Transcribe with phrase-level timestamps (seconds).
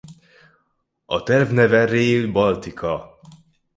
[1.05, 3.19] A terv neve Rail Baltica.